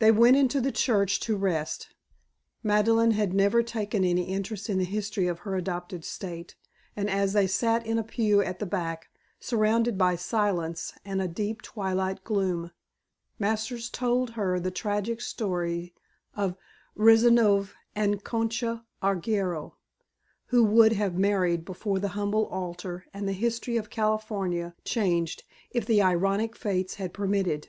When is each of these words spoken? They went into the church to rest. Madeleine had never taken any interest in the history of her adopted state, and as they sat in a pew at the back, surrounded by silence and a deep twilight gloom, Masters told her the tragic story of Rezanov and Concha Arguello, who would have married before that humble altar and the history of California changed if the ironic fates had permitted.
They 0.00 0.10
went 0.10 0.36
into 0.36 0.60
the 0.60 0.72
church 0.72 1.20
to 1.20 1.36
rest. 1.36 1.94
Madeleine 2.64 3.12
had 3.12 3.32
never 3.32 3.62
taken 3.62 4.02
any 4.04 4.24
interest 4.24 4.68
in 4.68 4.78
the 4.78 4.84
history 4.84 5.28
of 5.28 5.38
her 5.46 5.54
adopted 5.54 6.04
state, 6.04 6.56
and 6.96 7.08
as 7.08 7.32
they 7.32 7.46
sat 7.46 7.86
in 7.86 7.96
a 7.96 8.02
pew 8.02 8.40
at 8.40 8.58
the 8.58 8.66
back, 8.66 9.06
surrounded 9.38 9.96
by 9.96 10.16
silence 10.16 10.94
and 11.04 11.22
a 11.22 11.28
deep 11.28 11.62
twilight 11.62 12.24
gloom, 12.24 12.72
Masters 13.38 13.88
told 13.88 14.30
her 14.30 14.58
the 14.58 14.72
tragic 14.72 15.20
story 15.20 15.94
of 16.34 16.56
Rezanov 16.96 17.72
and 17.94 18.24
Concha 18.24 18.84
Arguello, 19.00 19.76
who 20.46 20.64
would 20.64 20.94
have 20.94 21.16
married 21.16 21.64
before 21.64 22.00
that 22.00 22.08
humble 22.08 22.46
altar 22.46 23.04
and 23.14 23.28
the 23.28 23.32
history 23.32 23.76
of 23.76 23.90
California 23.90 24.74
changed 24.84 25.44
if 25.70 25.86
the 25.86 26.02
ironic 26.02 26.56
fates 26.56 26.94
had 26.96 27.14
permitted. 27.14 27.68